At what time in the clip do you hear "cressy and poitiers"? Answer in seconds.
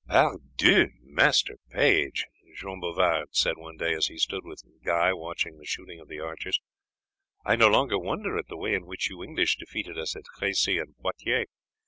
10.23-11.45